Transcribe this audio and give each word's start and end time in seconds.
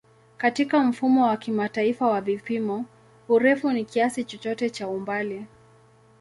Katika 0.37 0.79
Mfumo 0.79 1.25
wa 1.27 1.37
Kimataifa 1.37 2.07
wa 2.07 2.21
Vipimo, 2.21 2.85
urefu 3.29 3.71
ni 3.71 3.85
kiasi 3.85 4.23
chochote 4.23 4.69
cha 4.69 4.87
umbali. 4.87 5.45